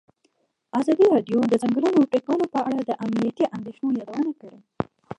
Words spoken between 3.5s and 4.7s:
اندېښنو یادونه کړې.